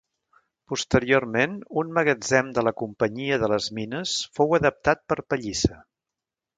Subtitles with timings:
[0.71, 1.53] Posteriorment
[1.83, 5.83] un magatzem de la companyia de les mines fou adaptat per pallissa.